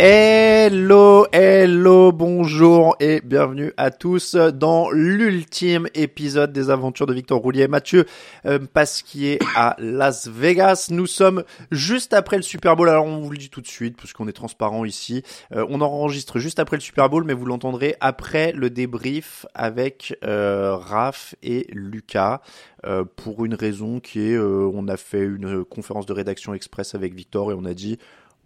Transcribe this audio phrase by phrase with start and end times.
[0.00, 7.62] Hello, hello, bonjour et bienvenue à tous dans l'ultime épisode des aventures de Victor Roulier
[7.62, 8.06] et Mathieu
[8.46, 10.86] euh, Pasquier à Las Vegas.
[10.92, 11.42] Nous sommes
[11.72, 14.28] juste après le Super Bowl, alors on vous le dit tout de suite parce qu'on
[14.28, 15.24] est transparent ici.
[15.52, 20.16] Euh, on enregistre juste après le Super Bowl, mais vous l'entendrez après le débrief avec
[20.22, 22.40] euh, Raph et Lucas.
[22.86, 26.94] Euh, pour une raison qui est, euh, on a fait une conférence de rédaction express
[26.94, 27.98] avec Victor et on a dit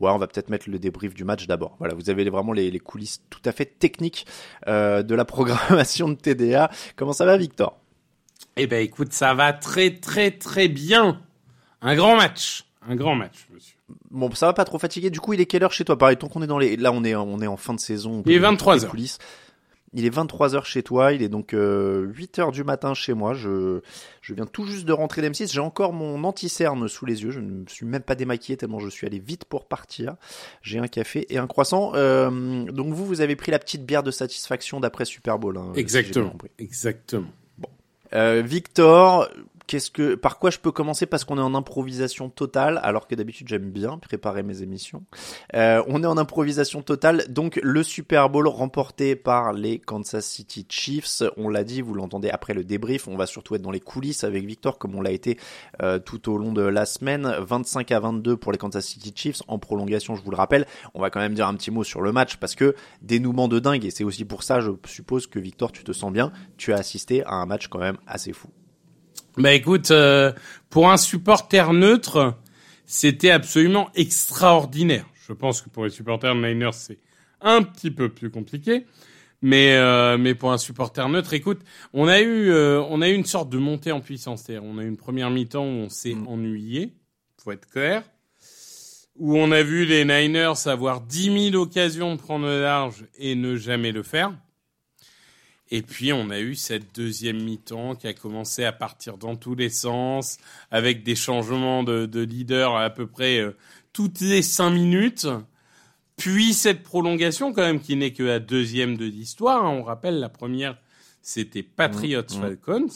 [0.03, 1.77] ouais, on va peut-être mettre le débrief du match d'abord.
[1.78, 4.27] Voilà, vous avez vraiment les, les coulisses tout à fait techniques
[4.69, 6.70] euh, de la programmation de TDA.
[6.97, 7.78] Comment ça va, Victor?
[8.56, 11.23] Eh ben, écoute, ça va très très très bien.
[11.80, 13.77] Un grand match, un grand match, monsieur.
[14.11, 15.11] Bon, ça va pas trop fatigué.
[15.11, 15.97] Du coup, il est quelle heure chez toi?
[15.97, 18.23] Pareil, tant qu'on est dans les, là, on est on est en fin de saison.
[18.27, 18.91] Il est 23 les heures.
[18.91, 19.19] coulisses.
[19.94, 23.34] Il est 23h chez toi, il est donc euh, 8h du matin chez moi.
[23.34, 23.80] Je,
[24.20, 25.52] je viens tout juste de rentrer d'M6.
[25.52, 27.30] J'ai encore mon anti-cerne sous les yeux.
[27.30, 30.16] Je ne me suis même pas démaquillé tellement je suis allé vite pour partir.
[30.62, 31.92] J'ai un café et un croissant.
[31.94, 35.56] Euh, donc vous, vous avez pris la petite bière de satisfaction d'après Super Bowl.
[35.56, 37.28] hein, si Exactement, exactement.
[38.14, 39.28] Euh, Victor,
[39.66, 41.06] qu'est-ce que, par quoi je peux commencer?
[41.06, 45.05] Parce qu'on est en improvisation totale, alors que d'habitude j'aime bien préparer mes émissions.
[45.55, 50.67] Euh, on est en improvisation totale, donc le Super Bowl remporté par les Kansas City
[50.68, 51.23] Chiefs.
[51.36, 53.08] On l'a dit, vous l'entendez après le débrief.
[53.08, 55.39] On va surtout être dans les coulisses avec Victor, comme on l'a été
[55.83, 57.34] euh, tout au long de la semaine.
[57.39, 60.67] 25 à 22 pour les Kansas City Chiefs en prolongation, je vous le rappelle.
[60.94, 63.58] On va quand même dire un petit mot sur le match parce que dénouement de
[63.58, 66.33] dingue, et c'est aussi pour ça, je suppose que Victor, tu te sens bien.
[66.56, 68.48] Tu as assisté à un match quand même assez fou.
[69.38, 70.32] Bah écoute, euh,
[70.68, 72.34] pour un supporter neutre,
[72.84, 75.06] c'était absolument extraordinaire.
[75.26, 76.98] Je pense que pour les supporters de Niners, c'est
[77.40, 78.84] un petit peu plus compliqué.
[79.40, 81.60] Mais euh, mais pour un supporter neutre, écoute,
[81.94, 84.42] on a eu euh, on a eu une sorte de montée en puissance.
[84.42, 86.92] C'est-à-dire, on a eu une première mi-temps où on s'est ennuyé,
[87.42, 88.04] faut être clair,
[89.16, 93.34] où on a vu les Niners avoir 10 000 occasions de prendre le large et
[93.34, 94.32] ne jamais le faire.
[95.74, 99.55] Et puis on a eu cette deuxième mi-temps qui a commencé à partir dans tous
[99.55, 100.36] les sens,
[100.70, 103.56] avec des changements de, de leader à, à peu près euh,
[103.94, 105.27] toutes les cinq minutes.
[106.18, 109.64] Puis cette prolongation quand même qui n'est que la deuxième de l'histoire.
[109.64, 109.70] hein.
[109.70, 110.77] On rappelle la première,
[111.22, 112.40] c'était Patriots Mmh, mmh.
[112.42, 112.88] Falcons.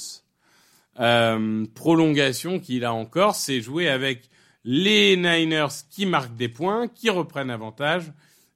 [1.00, 4.28] Euh, prolongation qui là encore s'est joué avec
[4.65, 8.12] les Niners qui marquent des points, qui reprennent avantage,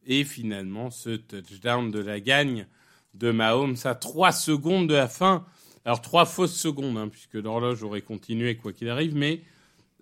[0.06, 2.66] et finalement ce touchdown de la gagne
[3.14, 5.44] de Mahomes à 3 secondes de la fin.
[5.84, 9.42] Alors trois fausses secondes, hein, puisque l'horloge aurait continué quoi qu'il arrive, mais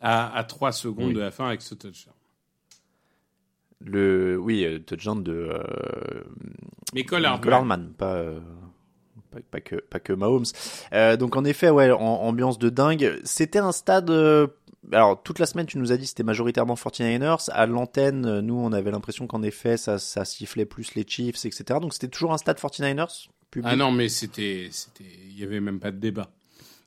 [0.00, 1.14] à, à 3 secondes Oui.
[1.14, 2.14] de la fin avec ce touchdown.
[3.80, 6.22] Le, oui, euh, touchdown de euh,
[6.94, 8.40] Mais Hardman, pas, euh,
[9.30, 10.44] pas, pas que, pas que Mahomes.
[10.92, 13.20] Euh, donc en effet, ouais, en- ambiance de dingue.
[13.22, 14.10] C'était un stade.
[14.10, 14.48] euh,
[14.92, 17.50] alors toute la semaine, tu nous as dit que c'était majoritairement 49ers.
[17.50, 21.44] À l'antenne, euh, nous, on avait l'impression qu'en effet, ça, ça sifflait plus les Chiefs,
[21.44, 21.80] etc.
[21.80, 23.28] Donc c'était toujours un stade 49ers.
[23.50, 23.70] public?
[23.72, 26.30] Ah non, mais c'était, c'était, il y avait même pas de débat.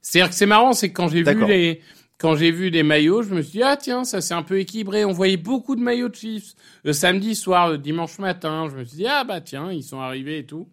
[0.02, 1.82] C'est-à-dire que c'est marrant, c'est que quand j'ai vu les,
[2.18, 4.60] quand j'ai vu des maillots, je me suis dit ah tiens, ça c'est un peu
[4.60, 5.06] équilibré.
[5.06, 6.54] On voyait beaucoup de maillots de Chiefs
[6.84, 8.68] le samedi soir, le dimanche matin.
[8.70, 10.68] Je me suis dit ah bah tiens, ils sont arrivés et tout.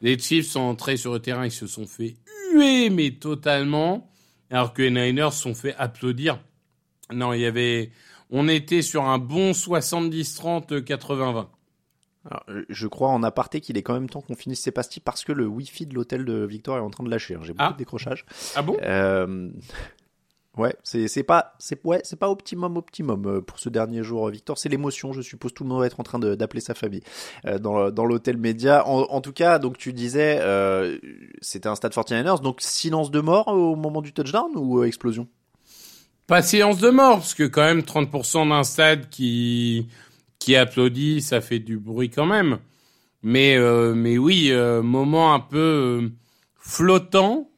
[0.00, 2.16] Les Chiefs sont entrés sur le terrain, ils se sont fait
[2.52, 4.10] huer mais totalement,
[4.54, 6.38] alors que les Niners se sont fait applaudir.
[7.12, 7.90] Non, il y avait,
[8.30, 11.46] on était sur un bon 70-30, 80-20.
[12.30, 15.02] Alors, euh, je crois en aparté qu'il est quand même temps qu'on finisse ces pastilles
[15.04, 17.34] parce que le Wi-Fi de l'hôtel de Victor est en train de lâcher.
[17.34, 17.40] hein.
[17.42, 17.72] J'ai beaucoup Ah.
[17.72, 18.24] de décrochage.
[18.56, 18.78] Ah bon?
[18.82, 19.50] Euh,
[20.56, 24.28] ouais, c'est c'est pas c'est ouais, c'est pas optimum optimum euh, pour ce dernier jour
[24.30, 27.02] Victor, c'est l'émotion, je suppose tout le monde va être en train d'appeler sa famille
[27.46, 28.86] euh, dans dans l'hôtel média.
[28.86, 30.98] En, en tout cas, donc tu disais euh,
[31.40, 35.28] c'était un stade 49ers, donc silence de mort au moment du touchdown ou euh, explosion?
[36.26, 39.88] Pas séance de mort, parce que quand même 30% d'un stade qui,
[40.38, 42.58] qui applaudit, ça fait du bruit quand même.
[43.22, 46.08] Mais euh, mais oui, euh, moment un peu euh,
[46.58, 47.50] flottant.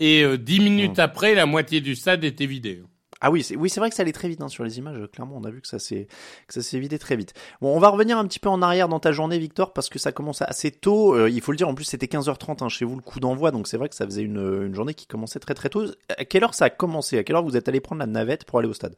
[0.00, 1.00] Et euh, dix minutes Mmh.
[1.02, 2.82] après, la moitié du stade était vidé.
[3.22, 4.98] Ah oui, c'est oui, c'est vrai que ça allait très vite hein, sur les images.
[5.12, 6.08] Clairement, on a vu que ça s'est
[6.48, 7.34] que ça s'est vidé très vite.
[7.60, 9.98] Bon, on va revenir un petit peu en arrière dans ta journée, Victor, parce que
[9.98, 11.14] ça commence assez tôt.
[11.14, 11.68] Euh, il faut le dire.
[11.68, 14.06] En plus, c'était 15h30 hein, chez vous le coup d'envoi, donc c'est vrai que ça
[14.06, 15.84] faisait une, une journée qui commençait très très tôt.
[16.16, 17.18] À quelle heure ça a commencé?
[17.18, 18.96] À quelle heure vous êtes allé prendre la navette pour aller au stade?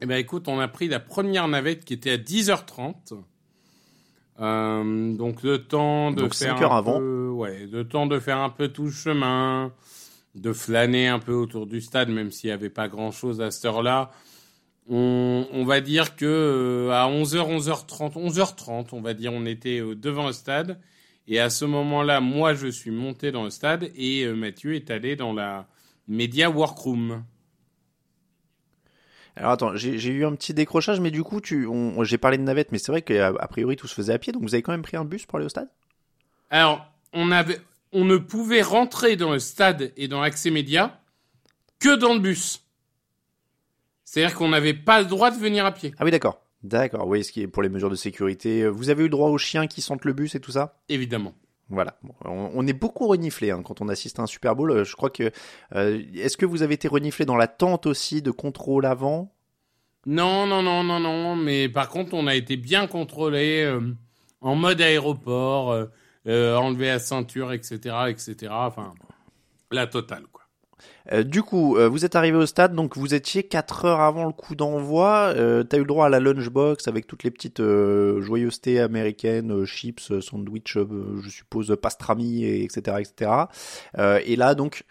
[0.00, 3.14] Eh ben écoute, on a pris la première navette qui était à 10h30.
[4.40, 6.98] Euh, donc le temps de Donc, faire cinq heures un avant.
[6.98, 9.72] peu, ouais, le temps de faire un peu tout le chemin,
[10.34, 13.50] de flâner un peu autour du stade, même s'il n'y avait pas grand chose à
[13.50, 14.10] cette heure-là.
[14.88, 19.80] On, on va dire que euh, à 11h, 11h30, 11h30, on va dire, on était
[19.80, 20.78] euh, devant le stade.
[21.26, 24.90] Et à ce moment-là, moi, je suis monté dans le stade et euh, Mathieu est
[24.90, 25.66] allé dans la
[26.06, 27.24] Media Workroom.
[29.36, 31.66] Alors attends, j'ai eu un petit décrochage, mais du coup, tu,
[32.02, 34.32] j'ai parlé de navette, mais c'est vrai qu'a a priori tout se faisait à pied,
[34.32, 35.68] donc vous avez quand même pris un bus pour aller au stade?
[36.50, 37.58] Alors, on avait,
[37.94, 41.00] on ne pouvait rentrer dans le stade et dans l'accès média
[41.80, 42.64] que dans le bus.
[44.04, 46.40] C'est-à-dire qu'on n'avait pas le droit de venir à pied, Ah oui, d'accord.
[46.62, 48.66] D'accord, oui, ce qui est pour les mesures de sécurité.
[48.68, 50.78] Vous avez eu le droit aux chiens qui sentent le bus et tout ça?
[50.88, 51.34] Évidemment.
[51.70, 54.70] Voilà, Bon, on, est beaucoup reniflé hein, quand on assiste à un Super Bowl.
[54.70, 55.30] Euh, Je crois que
[55.74, 59.32] euh, est-ce que vous avez été reniflé dans la tente aussi de contrôle avant?
[60.06, 61.36] Non, non, non, non, non.
[61.36, 63.80] Mais par contre, on a été bien contrôlé euh,
[64.42, 65.86] en mode aéroport, euh,
[66.26, 68.52] euh, enlever la ceinture, etc., etc.
[68.52, 68.94] Enfin,
[69.70, 70.42] la totale, quoi.
[71.12, 74.24] Euh, Du coup, euh, vous êtes arrivé au stade, donc vous étiez 4 heures avant
[74.26, 75.32] le coup d'envoi.
[75.36, 80.20] Euh, T'as eu le droit à la lunchbox avec toutes les petites joyeusetés américaines, chips,
[80.20, 83.30] sandwich, je suppose pastrami, et etc., etc.
[84.24, 84.84] Et là, donc.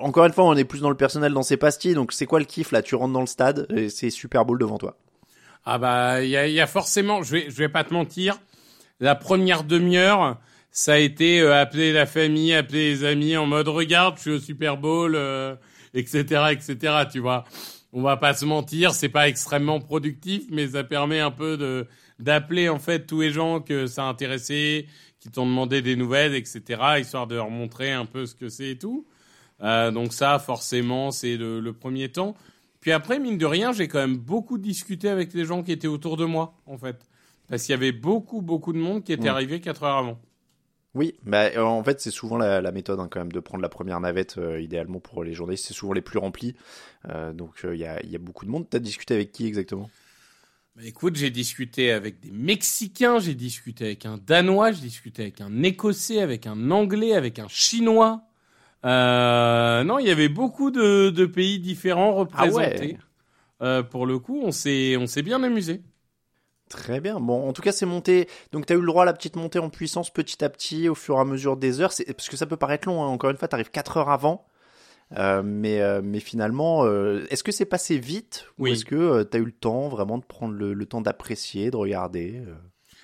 [0.00, 2.38] Encore une fois, on est plus dans le personnel dans ces pastilles, donc c'est quoi
[2.40, 2.82] le kiff là?
[2.82, 4.98] Tu rentres dans le stade, et c'est Super Bowl devant toi.
[5.64, 8.38] Ah bah, il y y a forcément, je vais, je vais pas te mentir,
[9.00, 10.38] la première demi-heure,
[10.70, 14.30] ça a été euh, appeler la famille, appeler les amis en mode regarde, je suis
[14.30, 15.56] au Super Bowl, euh,
[15.94, 17.04] etc., etc.
[17.10, 17.44] Tu vois,
[17.92, 21.86] on va pas se mentir, c'est pas extrêmement productif, mais ça permet un peu de
[22.18, 24.86] d'appeler en fait tous les gens que ça a intéressé,
[25.20, 26.62] qui t'ont demandé des nouvelles, etc.,
[27.00, 29.06] histoire de leur montrer un peu ce que c'est et tout.
[29.62, 32.34] Euh, donc ça, forcément, c'est le, le premier temps.
[32.80, 35.88] Puis après, mine de rien, j'ai quand même beaucoup discuté avec les gens qui étaient
[35.88, 37.09] autour de moi, en fait.
[37.50, 40.18] Parce qu'il y avait beaucoup, beaucoup de monde qui était arrivé quatre heures avant.
[40.94, 43.62] Oui, bah, euh, en fait, c'est souvent la, la méthode hein, quand même de prendre
[43.62, 46.56] la première navette, euh, idéalement pour les journalistes, c'est souvent les plus remplis.
[47.08, 48.66] Euh, donc il y, a, y a beaucoup de monde.
[48.70, 49.90] T'as discuté avec qui exactement?
[50.76, 55.40] Bah, écoute, j'ai discuté avec des Mexicains, j'ai discuté avec un Danois, j'ai discuté avec
[55.40, 58.22] un Écossais, avec un Anglais, avec un Chinois.
[58.84, 62.96] Euh, non, il y avait beaucoup de, de pays différents représentés.
[63.62, 65.82] Euh, pour le coup, on s'est, on s'est bien amusé.
[66.70, 67.20] Très bien.
[67.20, 68.28] Bon, en tout cas, c'est monté.
[68.52, 70.88] Donc, tu as eu le droit à la petite montée en puissance petit à petit
[70.88, 71.92] au fur et à mesure des heures.
[71.92, 73.02] C'est- Parce que ça peut paraître long.
[73.02, 73.08] hein.
[73.08, 74.46] Encore une fois, tu arrives 4 heures avant.
[75.18, 78.70] Euh, mais, euh, mais finalement, euh, est-ce que c'est passé vite Oui.
[78.70, 81.72] Ou est-ce que tu as eu le temps vraiment de prendre le, le temps d'apprécier,
[81.72, 82.40] de regarder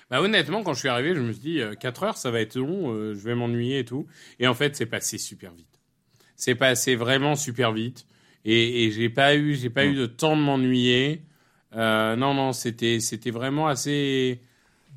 [0.09, 2.39] Bah honnêtement, quand je suis arrivé, je me suis dit euh, 4 heures, ça va
[2.39, 4.07] être long, je vais m'ennuyer et tout.
[4.39, 5.67] Et en fait, c'est passé super vite.
[6.37, 8.05] C'est passé vraiment super vite.
[8.45, 9.89] Et, et j'ai pas eu, j'ai pas Mm.
[9.89, 11.23] eu de temps de m'ennuyer.
[11.77, 14.41] Euh, non, non, c'était, c'était vraiment assez,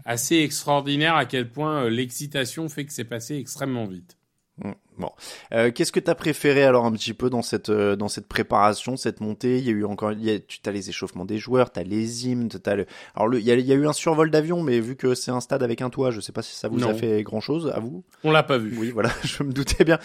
[0.05, 4.17] assez extraordinaire à quel point euh, l'excitation fait que c'est passé extrêmement vite.
[4.59, 4.73] Mm.
[4.99, 5.11] Bon,
[5.55, 8.99] Euh, qu'est-ce que t'as préféré alors un petit peu dans cette euh, dans cette préparation,
[8.99, 9.59] cette montée?
[9.59, 11.83] Il y a eu encore, il y a, tu as les échauffements des joueurs, t'as
[11.83, 12.87] les hymnes, t'as le.
[13.15, 15.15] Alors le, il y a, il y a eu un survol d'avion, mais vu que
[15.15, 17.41] c'est un stade avec un toit, je sais pas si ça vous a fait grand
[17.41, 18.05] chose à vous?
[18.25, 18.77] On l'a pas vu.
[18.77, 19.99] Oui, voilà, je me doutais bien.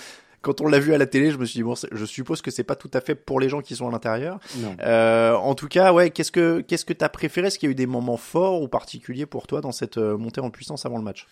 [0.46, 2.52] Quand on l'a vu à la télé, je me suis dit bon, je suppose que
[2.52, 4.40] c'est pas tout à fait pour les gens qui sont à l'intérieur.
[4.80, 7.48] Euh, en tout cas, ouais, qu'est-ce que qu'est-ce que t'as préféré?
[7.48, 10.20] Est-ce qu'il y a eu des moments forts ou particuliers pour toi dans cette euh,
[10.20, 11.26] montée en puissance avant le match?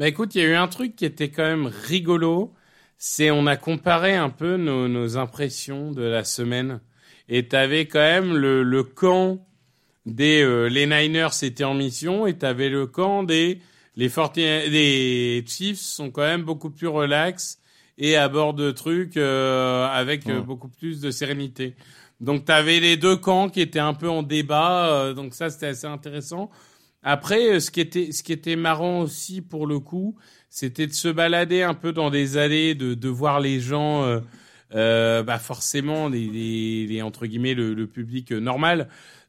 [0.00, 2.54] Bah écoute, il y a eu un truc qui était quand même rigolo.
[2.98, 6.80] C'est on a comparé un peu nos, nos impressions de la semaine.
[7.28, 9.46] Et t'avais quand même le, le camp
[10.06, 13.60] des euh, les Niners étaient en mission et t'avais le camp des
[13.94, 17.60] les 40 les Chiefs sont quand même beaucoup plus relax
[17.98, 21.74] et abordent de trucs euh, avec euh, beaucoup plus de sérénité.
[22.20, 24.88] Donc t'avais les deux camps qui étaient un peu en débat.
[24.90, 26.50] euh, donc ça c'était assez intéressant.
[27.02, 30.16] Après, euh, ce qui était, ce qui était marrant aussi pour le coup,
[30.50, 34.20] c'était de se balader un peu dans des allées, de, de voir les gens, euh,
[34.74, 38.88] euh, bah forcément les, les, les, entre guillemets le, le public normal,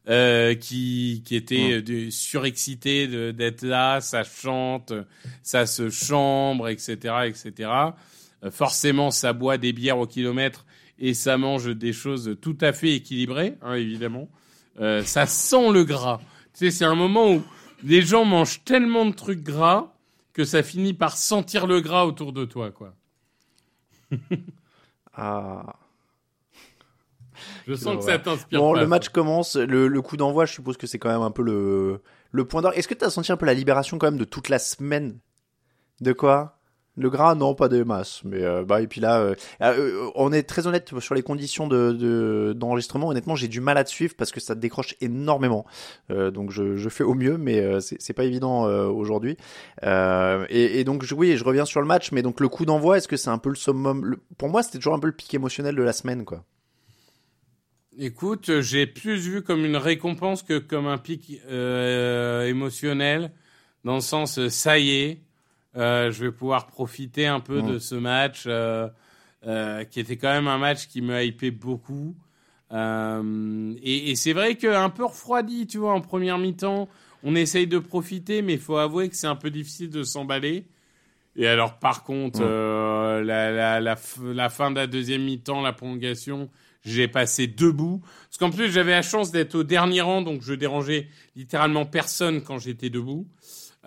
[0.10, 4.94] euh, qui, qui était de- surexcité d'être là, ça chante,
[5.44, 6.96] ça se chambre, etc.,
[7.28, 7.70] etc.
[8.44, 10.66] Euh, forcément, ça boit des bières au kilomètre
[11.00, 14.30] et ça mange des choses tout à fait équilibrées, hein, évidemment.
[14.80, 16.20] Euh, ça sent le gras.
[16.54, 17.44] Tu sais, c'est un moment où
[17.84, 19.94] les gens mangent tellement de trucs gras
[20.34, 22.94] que ça finit par sentir le gras autour de toi, quoi.
[25.14, 25.76] ah.
[27.68, 28.60] Je sens que ça t'inspire.
[28.60, 31.22] Bon, pas, le match commence, le, le coup d'envoi, je suppose que c'est quand même
[31.22, 32.02] un peu le,
[32.32, 32.74] le point d'or.
[32.76, 35.20] Est-ce que tu as senti un peu la libération quand même de toute la semaine?
[36.02, 36.57] De quoi?
[36.98, 38.22] Le gras, non, pas de masse.
[38.26, 41.68] Mais euh, bah et puis là, euh, euh, on est très honnête sur les conditions
[41.68, 43.10] de d'enregistrement.
[43.10, 45.66] Honnêtement, j'ai du mal à te suivre parce que ça décroche énormément.
[46.10, 49.38] donc je, je, fais au mieux, mais c'est pas évident aujourd'hui.
[49.84, 53.18] Et, donc oui, je reviens sur le match, mais donc le coup d'envoi, est-ce que
[53.18, 55.84] c'est un peu le summum Pour moi, c'était toujours un peu le pic émotionnel de
[55.84, 56.44] la semaine, quoi.
[58.00, 63.32] Écoute, j'ai plus vu comme une récompense que comme un pic émotionnel,
[63.84, 65.27] dans le sens, ça y est,
[65.78, 68.88] je vais pouvoir profiter un peu de ce match, euh,
[69.46, 72.16] euh, qui était quand même un match qui me hypait beaucoup.
[72.72, 76.90] Euh, et, et c'est vrai qu'un peu refroidi, tu vois, en première mi-temps,
[77.24, 80.66] on essaye de profiter, mais il faut avouer que c'est un peu difficile de s'emballer.
[81.36, 83.96] Et alors, par contre, la, la, la,
[84.34, 86.50] la, fin de la deuxième mi-temps, la prolongation,
[86.84, 88.02] j'ai passé debout.
[88.30, 92.42] Parce qu'en plus, j'avais la chance d'être au dernier rang, donc je dérangeais littéralement personne
[92.42, 93.28] quand j'étais debout.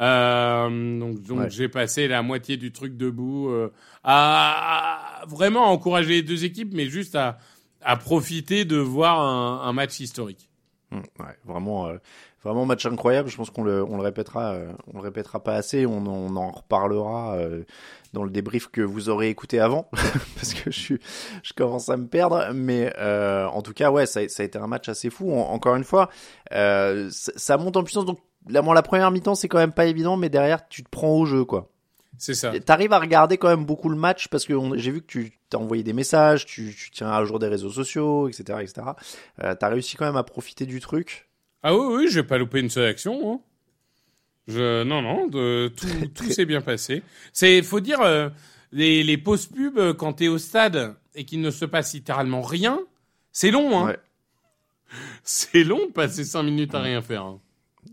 [0.01, 3.71] Euh, donc, donc j'ai passé la moitié du truc debout euh,
[4.03, 7.39] à, vraiment encourager les deux équipes, mais juste à,
[7.83, 10.49] à profiter de voir un, un match historique.
[10.91, 11.99] Mmh, ouais, vraiment, euh,
[12.43, 13.29] vraiment match incroyable.
[13.29, 15.87] Je pense qu'on le, on le répétera, euh, on le répétera pas assez.
[15.87, 17.65] On, on en reparlera euh,
[18.13, 19.89] dans le débrief que vous aurez écouté avant,
[20.35, 21.01] parce que je suis,
[21.43, 22.53] je commence à me perdre.
[22.55, 25.33] Mais euh, en tout cas, ouais, ça, ça, a été un match assez fou.
[25.33, 26.09] encore une fois,
[26.51, 28.07] ça, ça, monte en puissance.
[28.07, 28.19] Donc,
[28.49, 31.13] la, bon, la première mi-temps, c'est quand même pas évident, mais derrière, tu te prends
[31.13, 31.69] au jeu, quoi.
[32.21, 32.53] C'est ça.
[32.61, 35.57] T'arrives à regarder quand même beaucoup le match parce que j'ai vu que tu t'as
[35.57, 38.89] envoyé des messages, tu, tu, tiens à jour des réseaux sociaux, etc., etc.
[39.43, 41.30] Euh, t'as réussi quand même à profiter du truc.
[41.63, 43.33] Ah oui, oui, j'ai pas loupé une seule action.
[43.35, 43.41] Hein.
[44.49, 47.03] Je, non, non, de, tout, tout s'est bien passé.
[47.33, 48.29] C'est, faut dire, euh,
[48.73, 52.43] les, les pauses pub euh, quand t'es au stade et qu'il ne se passe littéralement
[52.43, 52.81] rien,
[53.33, 53.87] c'est long, hein.
[53.89, 53.99] Ouais.
[55.23, 57.23] C'est long de passer cinq minutes à rien faire.
[57.23, 57.41] Hein.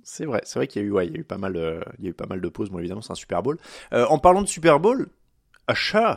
[0.03, 1.55] C'est vrai, c'est vrai qu'il y a eu, ouais, il y a eu pas mal,
[1.55, 2.69] euh, il y a eu pas mal de pauses.
[2.69, 3.57] Bon, évidemment, c'est un Super Bowl.
[3.93, 5.07] Euh, en parlant de Super Bowl,
[5.69, 6.15] Usher,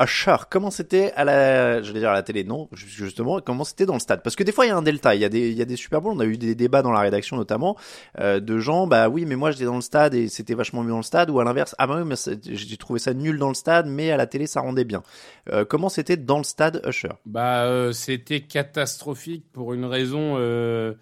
[0.00, 3.86] Usher, comment c'était à la, je vais dire à la télé, non, justement, comment c'était
[3.86, 4.24] dans le stade?
[4.24, 5.62] Parce que des fois il y a un delta, il y a des, il y
[5.62, 7.76] a des Super Bowls, on a eu des débats dans la rédaction notamment
[8.18, 10.90] euh, de gens, bah oui, mais moi j'étais dans le stade et c'était vachement mieux
[10.90, 13.48] dans le stade, ou à l'inverse, ah bah oui, mais j'ai trouvé ça nul dans
[13.48, 15.04] le stade, mais à la télé ça rendait bien.
[15.52, 17.10] Euh, comment c'était dans le stade Usher?
[17.24, 20.94] Bah euh, c'était catastrophique pour une raison euh,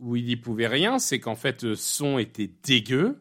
[0.00, 3.20] où il n'y pouvait rien, c'est qu'en fait le son était dégueu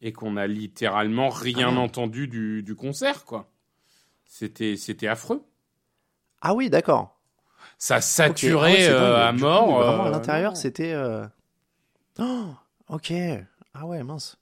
[0.00, 3.50] et qu'on a littéralement rien ah entendu du, du concert, quoi.
[4.26, 5.42] C'était c'était affreux.
[6.40, 7.20] Ah oui, d'accord.
[7.78, 8.86] Ça saturait okay.
[8.86, 9.66] ah ouais, euh, à mort.
[9.66, 10.92] Coup, vraiment à l'intérieur, c'était.
[10.92, 11.26] Euh...
[12.18, 12.46] Oh,
[12.88, 13.12] ok.
[13.74, 14.38] Ah ouais, mince.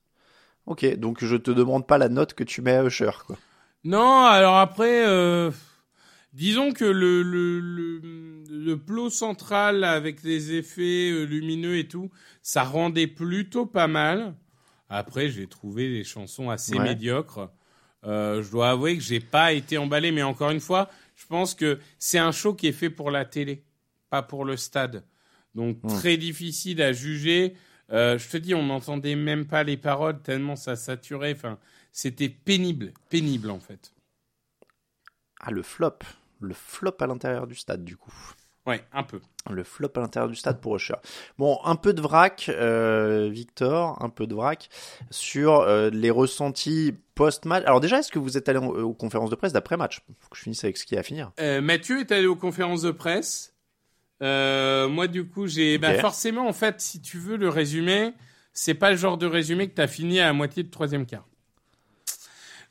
[0.67, 3.37] Ok, donc je te demande pas la note que tu mets à Usher, quoi.
[3.85, 5.51] Non, alors après, euh,
[6.33, 12.11] disons que le, le, le, le, plot central avec les effets euh, lumineux et tout,
[12.43, 14.37] ça rendait plutôt pas mal.
[14.89, 16.85] Après, j'ai trouvé les chansons assez ouais.
[16.85, 17.51] médiocres.
[18.05, 21.55] Euh, je dois avouer que j'ai pas été emballé, mais encore une fois, je pense
[21.55, 23.65] que c'est un show qui est fait pour la télé,
[24.11, 25.05] pas pour le stade.
[25.55, 25.89] Donc mmh.
[25.89, 27.55] très difficile à juger.
[27.91, 31.35] Euh, je te dis, on n'entendait même pas les paroles tellement ça saturait.
[31.35, 31.59] Enfin,
[31.93, 33.93] c'était pénible, pénible en fait.
[35.41, 35.99] Ah le flop,
[36.41, 38.15] le flop à l'intérieur du stade du coup.
[38.67, 39.21] Ouais, un peu.
[39.51, 40.95] Le flop à l'intérieur du stade pour Usher.
[41.37, 44.69] Bon, un peu de vrac, euh, Victor, un peu de vrac
[45.11, 47.65] sur euh, les ressentis post-match.
[47.67, 50.37] Alors déjà, est-ce que vous êtes allé aux, aux conférences de presse d'après-match Faut que
[50.37, 51.33] je finisse avec ce qui est à finir.
[51.41, 53.53] Euh, Mathieu est allé aux conférences de presse.
[54.23, 55.75] Euh, moi, du coup, j'ai...
[55.75, 55.79] Okay.
[55.79, 58.13] Bah, forcément, en fait, si tu veux le résumé,
[58.53, 61.07] c'est pas le genre de résumé que tu as fini à la moitié de troisième
[61.07, 61.27] quart.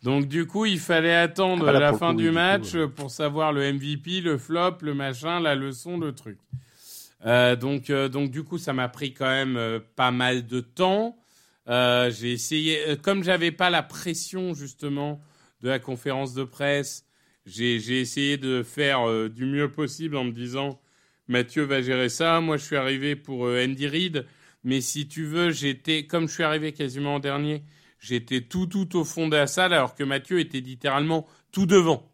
[0.03, 3.53] Donc du coup, il fallait attendre ah, la fin coup, du, match coup, pour savoir
[3.53, 6.39] le MVP, le flop, le machin, la leçon, le truc.
[7.25, 10.59] Euh, donc, euh, donc du coup, ça m'a pris quand même euh, pas mal de
[10.59, 11.17] temps.
[11.67, 15.21] J'ai essayé, comme j'avais pas la pression justement
[15.61, 17.05] de la conférence de presse,
[17.45, 20.81] j'ai essayé de faire du mieux possible en me disant
[21.29, 22.41] Mathieu va gérer ça.
[22.41, 24.25] Moi, je suis arrivé pour Andy Reid,
[24.65, 27.63] mais si tu veux, j'étais comme je suis arrivé quasiment en dernier
[28.01, 32.11] j'étais tout tout au fond de la salle alors que Mathieu était littéralement tout devant.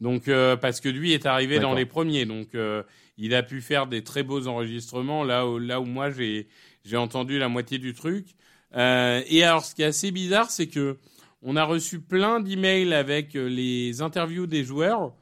[0.00, 2.82] Donc euh, parce que lui est arrivé dans les premiers, donc euh,
[3.16, 6.48] il a pu faire des très beaux enregistrements là où là où moi j'ai
[6.84, 8.26] j'ai entendu la moitié du truc.
[8.76, 10.98] Euh, et alors ce qui est assez bizarre, c'est que
[11.42, 15.14] on a reçu plein d'emails avec les interviews des joueurs,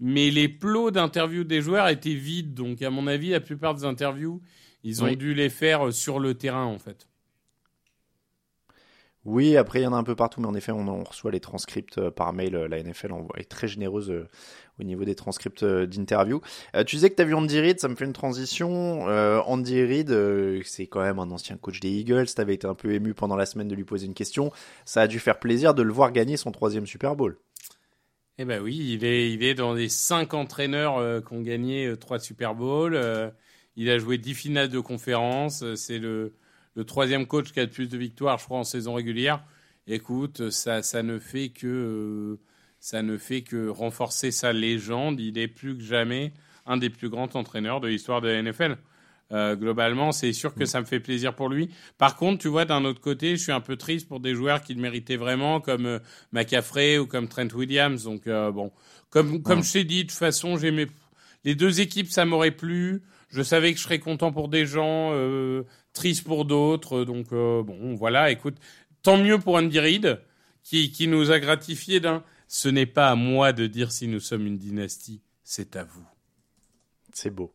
[0.00, 2.54] mais les plots d'interviews des joueurs étaient vides.
[2.54, 4.40] Donc à mon avis, la plupart des interviews,
[4.84, 5.16] ils ont oui.
[5.16, 7.08] dû les faire sur le terrain en fait.
[9.28, 11.38] Oui, après il y en a un peu partout, mais en effet, on, reçoit les
[11.38, 12.54] transcripts euh, par mail.
[12.54, 14.10] La NFL est très généreuse
[14.80, 16.40] au niveau des transcripts d'interview.
[16.86, 19.02] tu disais que tu as vu Andy Reid, ça me fait une transition.
[19.02, 22.26] Andy Reid, c'est quand même un ancien coach des Eagles.
[22.34, 24.50] Tu avais été un peu ému pendant la semaine de lui poser une question.
[24.86, 27.36] Ça a dû faire plaisir de le voir gagner son troisième Super Bowl.
[28.38, 32.18] Eh ben oui, il est, il est dans les cinq entraîneurs qui ont gagné trois
[32.18, 32.98] Super Bowls.
[33.76, 35.64] il a joué dix finales de conférence.
[35.74, 36.32] C'est le
[36.78, 39.42] le troisième coach qui a le plus de victoires, je crois, en saison régulière.
[39.88, 42.40] Écoute, ça, ça ne fait que euh,
[42.78, 45.18] ça ne fait que renforcer sa légende.
[45.18, 46.32] Il est plus que jamais
[46.66, 48.76] un des plus grands entraîneurs de l'histoire de la NFL.
[49.32, 50.66] Euh, globalement, c'est sûr que mm.
[50.66, 51.68] ça me fait plaisir pour lui.
[51.98, 54.62] Par contre, tu vois, d'un autre côté, je suis un peu triste pour des joueurs
[54.62, 58.04] qui le méritaient vraiment, comme euh, ou comme Trent Williams.
[58.04, 58.70] Donc, bon,
[59.10, 60.86] comme, comme je t'ai dit, de toute façon, j'aimais
[61.42, 63.02] les deux équipes, ça m'aurait plu.
[63.28, 67.04] Je savais que je serais content pour des gens, euh, triste pour d'autres.
[67.04, 68.30] Donc euh, bon, voilà.
[68.30, 68.56] Écoute,
[69.02, 70.20] tant mieux pour Andy Reid
[70.62, 72.22] qui, qui nous a gratifié d'un.
[72.46, 76.06] Ce n'est pas à moi de dire si nous sommes une dynastie, c'est à vous.
[77.12, 77.52] C'est beau.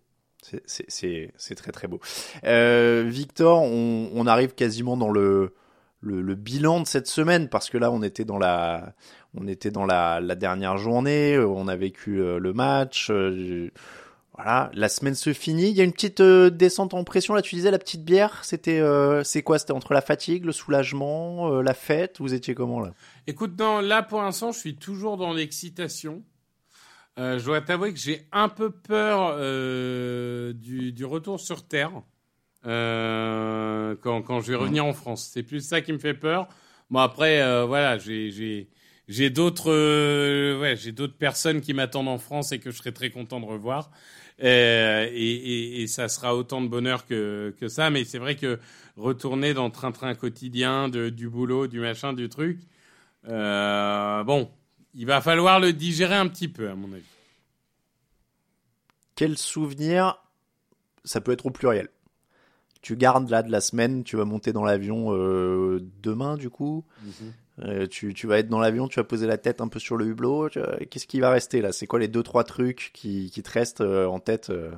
[0.67, 1.99] C'est très très beau.
[2.43, 5.55] Euh, Victor, on, on, arrive quasiment dans le,
[6.01, 8.93] le, le, bilan de cette semaine parce que là on était dans la
[9.35, 13.09] on était dans la, la dernière journée, on a vécu euh, le match.
[13.09, 13.71] Euh,
[14.35, 15.69] voilà, la semaine se finit.
[15.69, 17.35] Il y a une petite euh, descente en pression.
[17.35, 18.43] Là, tu disais la petite bière.
[18.43, 19.59] C'était, euh, c'est quoi?
[19.59, 22.19] C'était entre la fatigue, le soulagement, euh, la fête?
[22.19, 22.93] Vous étiez comment là?
[23.27, 26.23] Écoute, dans, là pour l'instant, je suis toujours dans l'excitation.
[27.17, 29.37] je dois t'avouer que j'ai un peu peur
[30.55, 31.91] du, du, retour sur terre
[32.63, 35.29] quand, quand, je vais revenir en France.
[35.31, 36.47] C'est plus ça qui me fait peur.
[36.89, 38.67] Bon après, voilà, j'ai,
[39.07, 43.09] j'ai, d'autres, ouais, j'ai d'autres personnes qui m'attendent en France et que je serais très
[43.09, 43.91] content de revoir.
[44.41, 47.89] Euh, et, et, et, ça sera autant de bonheur que, que ça.
[47.89, 48.59] Mais c'est vrai que
[48.97, 52.59] retourner dans train-train quotidien de, du boulot, du machin, du truc,
[53.27, 54.49] euh, bon,
[54.93, 57.03] il va falloir le digérer un petit peu, à mon avis.
[59.15, 60.17] Quel souvenir
[61.03, 61.89] Ça peut être au pluriel.
[62.81, 66.83] Tu gardes là de la semaine, tu vas monter dans l'avion euh, demain du coup?
[67.01, 67.33] Mhm.
[67.61, 69.95] Euh, tu, tu, vas être dans l'avion, tu vas poser la tête un peu sur
[69.95, 70.49] le hublot.
[70.89, 71.71] Qu'est-ce qui va rester là?
[71.71, 74.71] C'est quoi les deux trois trucs qui, qui te restent euh, en tête euh?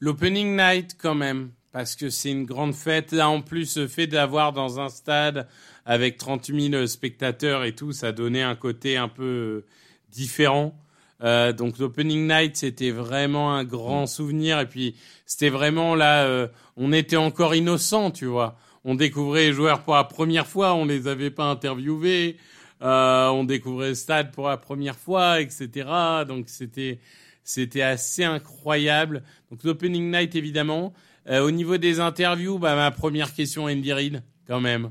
[0.00, 3.12] L'opening night quand même, parce que c'est une grande fête.
[3.12, 5.48] Là en plus, le fait d'avoir dans un stade
[5.86, 9.64] avec 30 000 spectateurs et tout, ça donnait un côté un peu
[10.10, 10.78] différent.
[11.20, 14.60] Donc l'opening night, c'était vraiment un grand souvenir.
[14.60, 19.82] Et puis c'était vraiment là, on était encore innocent, tu vois on découvrait les joueurs
[19.82, 22.36] pour la première fois, on les avait pas interviewés,
[22.82, 25.88] euh, on découvrait le stade pour la première fois, etc.
[26.26, 26.98] Donc c'était
[27.42, 29.22] c'était assez incroyable.
[29.50, 30.92] Donc l'opening night évidemment.
[31.28, 34.90] Euh, au niveau des interviews, bah, ma première question Andy Reid quand même.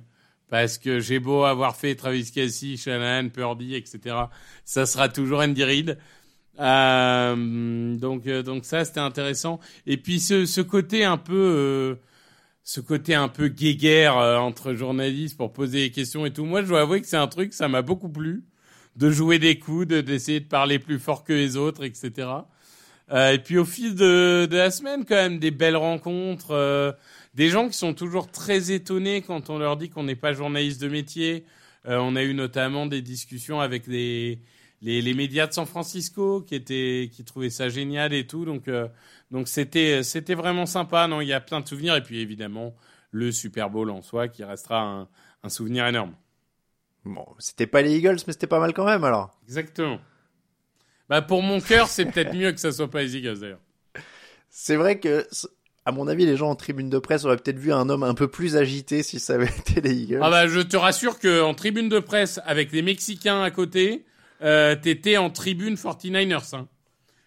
[0.49, 4.15] Parce que j'ai beau avoir fait Travis Kelsey, Shannon, Purdy, etc.
[4.65, 5.97] Ça sera toujours Andy Reid.
[6.59, 9.59] Euh, donc, euh, donc ça, c'était intéressant.
[9.87, 11.95] Et puis ce, ce côté un peu euh,
[12.63, 16.45] ce côté un peu guéguerre euh, entre journalistes pour poser des questions et tout.
[16.45, 18.43] Moi, je dois avouer que c'est un truc, ça m'a beaucoup plu,
[18.95, 22.27] de jouer des coups, d'essayer de parler plus fort que les autres, etc.
[23.11, 26.91] Euh, et puis au fil de, de, la semaine, quand même, des belles rencontres, euh,
[27.33, 30.81] des gens qui sont toujours très étonnés quand on leur dit qu'on n'est pas journaliste
[30.81, 31.43] de métier.
[31.87, 34.39] Euh, on a eu notamment des discussions avec les,
[34.83, 38.45] les, les, médias de San Francisco qui étaient qui trouvaient ça génial et tout.
[38.45, 38.87] Donc euh,
[39.31, 41.07] donc c'était c'était vraiment sympa.
[41.07, 42.75] Non, il y a plein de souvenirs et puis évidemment
[43.11, 45.07] le Super Bowl en soi qui restera un,
[45.43, 46.13] un souvenir énorme.
[47.05, 49.39] Bon, c'était pas les Eagles, mais c'était pas mal quand même alors.
[49.45, 49.99] Exactement.
[51.09, 53.61] Bah pour mon cœur, c'est peut-être mieux que ça soit pas les Eagles d'ailleurs.
[54.49, 55.25] C'est vrai que
[55.85, 58.13] à mon avis, les gens en tribune de presse auraient peut-être vu un homme un
[58.13, 60.19] peu plus agité si ça avait été les Eagles.
[60.21, 64.05] Ah bah je te rassure que en tribune de presse avec les Mexicains à côté,
[64.43, 66.55] euh, t'étais en tribune 49ers.
[66.55, 66.67] Hein.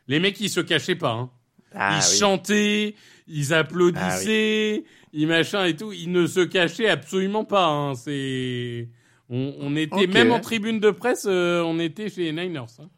[0.09, 1.13] Les mecs ils se cachaient pas.
[1.13, 1.31] Hein.
[1.75, 2.95] Ah ils chantaient,
[3.27, 5.93] ils applaudissaient, ah ils machin et tout.
[5.93, 7.67] Ils ne se cachaient absolument pas.
[7.67, 7.95] Hein.
[7.95, 8.89] C'est,
[9.29, 12.67] on, on était même en tribune de presse, euh, on était chez les Niners.
[12.79, 12.89] Hein.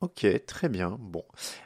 [0.00, 0.96] Ok, très bien.
[1.00, 1.24] Bon,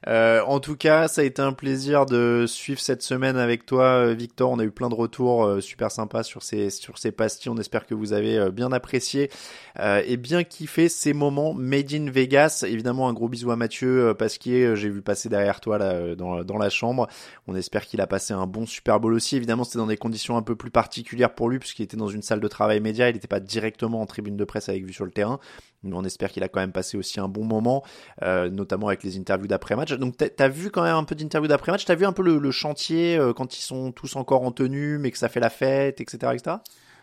[0.09, 4.07] euh, en tout cas, ça a été un plaisir de suivre cette semaine avec toi,
[4.07, 4.51] euh, Victor.
[4.51, 7.51] On a eu plein de retours euh, super sympas sur ces sur ces pastilles.
[7.51, 9.31] On espère que vous avez bien apprécié
[9.79, 12.65] et bien kiffé ces moments made in Vegas.
[12.67, 14.77] Évidemment, un gros bisou à Mathieu Pasquier.
[14.77, 15.79] J'ai vu passer derrière toi
[16.15, 17.09] dans dans la chambre.
[17.47, 19.37] On espère qu'il a passé un bon Super Bowl aussi.
[19.37, 22.23] Évidemment, c'était dans des conditions un peu plus particulières pour lui puisqu'il était dans une
[22.23, 23.11] salle de travail média.
[23.11, 25.39] Il n'était pas directement en tribune de presse avec vue sur le terrain.
[25.85, 27.83] On espère qu'il a quand même passé aussi un bon moment.
[28.23, 29.93] Euh, notamment avec les interviews d'après-match.
[29.95, 32.51] Donc t'as as vu quand même un peu d'interviews d'après-match, t'as vu un peu le,
[32.51, 36.01] chantier euh, quand ils sont tous encore en tenue, mais que ça fait la fête,
[36.01, 36.33] etc.
[36.35, 36.57] etc.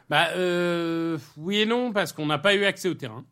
[0.09, 3.25] Bah euh, oui et non parce qu'on n'a pas eu accès au terrain.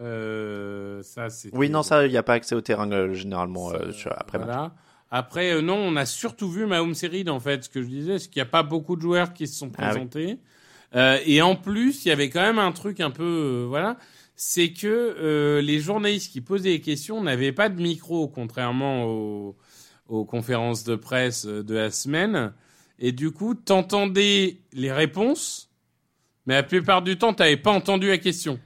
[0.00, 1.50] Euh, ça c'est.
[1.54, 4.38] Oui, non, ça, il n'y a pas accès au terrain euh, généralement euh, sur- après
[4.38, 4.48] match.
[4.48, 4.74] Voilà.
[5.10, 8.18] Après, euh, non, on a surtout vu Mahomes Serid, en fait, ce que je disais,
[8.18, 9.90] c'est qu'il n'y a pas beaucoup de joueurs qui se sont Ah oui.
[9.90, 10.38] présentés.
[10.94, 13.96] Euh, et en plus, il y avait quand même un truc un peu, voilà,
[14.42, 19.54] c'est que euh, les journalistes qui posaient les questions n'avaient pas de micro, contrairement aux,
[20.08, 22.54] aux conférences de presse euh, de la semaine.
[22.98, 25.70] Et du coup, t'entendais les réponses,
[26.46, 28.58] mais la plupart du temps, t'avais pas entendu la question.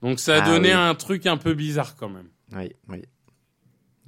[0.00, 0.80] Donc ça Ah donnait oui.
[0.80, 2.30] un truc un peu bizarre quand même.
[2.56, 3.02] Oui, oui.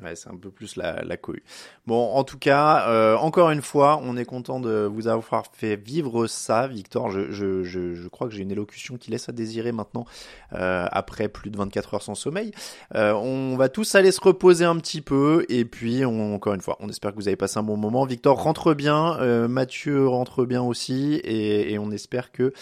[0.02, 1.44] Ouais, c'est un peu plus la, la cohue.
[1.86, 5.76] Bon, en tout cas, euh, encore une fois, on est content de vous avoir fait
[5.76, 7.10] vivre ça, Victor.
[7.12, 10.04] Je, je, je, je crois que j'ai une élocution qui laisse à désirer maintenant,
[10.52, 12.50] euh, après plus de 24 heures sans sommeil.
[12.96, 16.60] Euh, on va tous aller se reposer un petit peu, et puis, on, encore une
[16.60, 18.04] fois, on espère que vous avez passé un bon moment.
[18.04, 22.52] Victor rentre bien, euh, Mathieu rentre bien aussi, et, et on espère que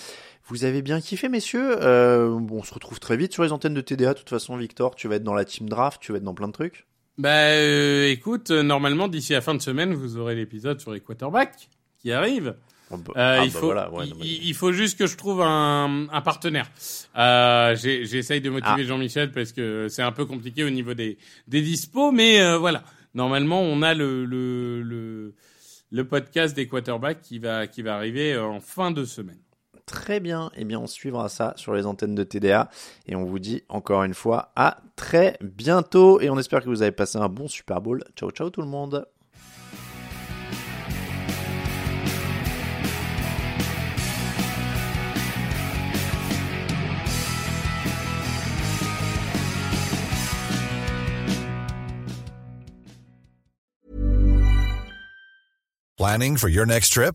[0.48, 1.78] vous avez bien kiffé, messieurs.
[1.80, 4.12] Euh, bon, on se retrouve très vite sur les antennes de TDA.
[4.12, 6.34] De toute façon, Victor, tu vas être dans la team draft, tu vas être dans
[6.34, 6.86] plein de trucs.
[7.18, 11.00] Bah euh, écoute, euh, normalement d'ici la fin de semaine, vous aurez l'épisode sur les
[11.00, 12.54] quarterbacks qui arrive.
[12.90, 16.08] Euh, ah, il bah faut, voilà, ouais, il, mais- faut juste que je trouve un,
[16.10, 16.70] un partenaire.
[17.16, 18.84] Euh, J'essaye de motiver Ah.
[18.84, 21.16] Jean-Michel parce que c'est un peu compliqué au niveau des,
[21.48, 22.82] des dispos, mais euh, voilà.
[23.14, 25.34] Normalement, on a le, le, le,
[25.90, 29.38] le podcast des quarterbacks qui va, qui va arriver en fin de semaine.
[29.92, 30.50] Très bien.
[30.56, 32.70] Eh bien, on suivra ça sur les antennes de TDA.
[33.06, 36.18] Et on vous dit encore une fois à très bientôt.
[36.20, 38.02] Et on espère que vous avez passé un bon Super Bowl.
[38.16, 39.06] Ciao, ciao tout le monde.
[55.98, 57.14] Planning for your next trip?